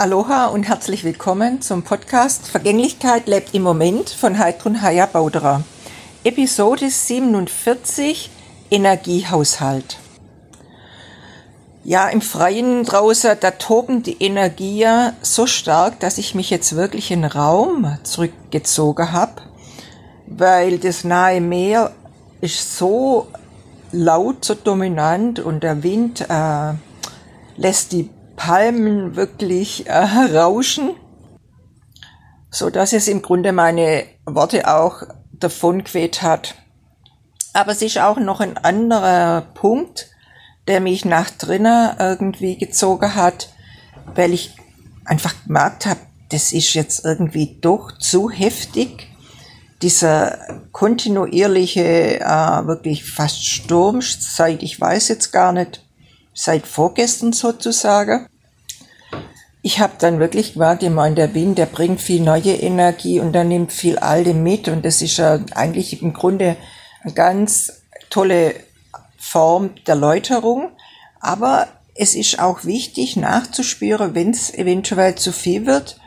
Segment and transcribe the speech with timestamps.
[0.00, 5.64] Aloha und herzlich willkommen zum Podcast Vergänglichkeit lebt im Moment von Heidrun Haya Bauderer.
[6.22, 8.30] Episode 47
[8.70, 9.98] Energiehaushalt.
[11.82, 17.10] Ja, im Freien draußen, da toben die Energien so stark, dass ich mich jetzt wirklich
[17.10, 19.42] in den Raum zurückgezogen habe,
[20.28, 21.90] weil das nahe Meer
[22.40, 23.26] ist so
[23.90, 26.74] laut, so dominant und der Wind äh,
[27.56, 30.94] lässt die Palmen wirklich äh, rauschen,
[32.50, 35.02] so dass es im Grunde meine Worte auch
[35.32, 36.54] davon geweht hat.
[37.52, 40.06] Aber es ist auch noch ein anderer Punkt,
[40.68, 43.52] der mich nach drinnen irgendwie gezogen hat,
[44.14, 44.54] weil ich
[45.04, 49.08] einfach gemerkt habe, das ist jetzt irgendwie doch zu heftig.
[49.82, 50.38] Dieser
[50.70, 55.87] kontinuierliche, äh, wirklich fast Sturm, seit ich weiß jetzt gar nicht,
[56.38, 58.28] seit vorgestern sozusagen.
[59.60, 63.72] Ich habe dann wirklich gemerkt, der Wind, der bringt viel neue Energie und der nimmt
[63.72, 66.56] viel alte mit und das ist ja eigentlich im Grunde
[67.02, 68.54] eine ganz tolle
[69.18, 70.70] Form der Läuterung.
[71.20, 75.98] Aber es ist auch wichtig nachzuspüren, wenn es eventuell zu viel wird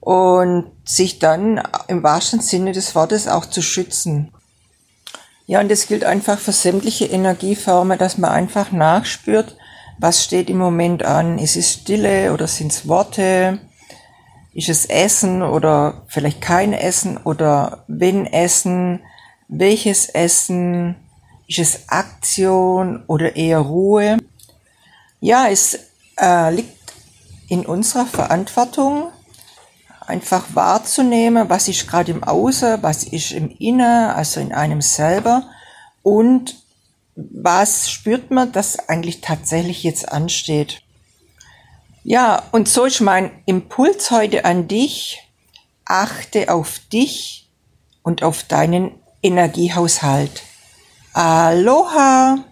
[0.00, 4.30] und sich dann im wahrsten Sinne des Wortes auch zu schützen.
[5.46, 9.56] Ja, und das gilt einfach für sämtliche Energieformen, dass man einfach nachspürt,
[10.00, 11.38] was steht im Moment an?
[11.38, 13.60] Ist es Stille oder sind es Worte?
[14.54, 19.00] Ist es Essen oder vielleicht kein Essen oder wenn Essen?
[19.48, 20.96] Welches Essen?
[21.46, 24.16] Ist es Aktion oder eher Ruhe?
[25.20, 25.78] Ja, es
[26.18, 26.94] äh, liegt
[27.48, 29.08] in unserer Verantwortung,
[30.06, 35.44] einfach wahrzunehmen, was ist gerade im Außen, was ist im Innen, also in einem selber
[36.02, 36.56] und
[37.30, 40.82] was spürt man, dass eigentlich tatsächlich jetzt ansteht?
[42.02, 45.22] Ja, und so ist mein Impuls heute an dich.
[45.84, 47.50] Achte auf dich
[48.02, 50.42] und auf deinen Energiehaushalt.
[51.12, 52.44] Aloha!